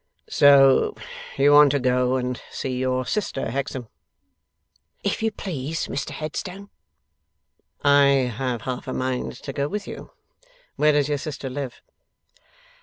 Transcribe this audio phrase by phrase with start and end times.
[0.27, 0.95] 'So
[1.37, 3.87] you want to go and see your sister, Hexam?'
[5.03, 6.71] 'If you please, Mr Headstone.'
[7.83, 10.09] 'I have half a mind to go with you.
[10.75, 11.83] Where does your sister live?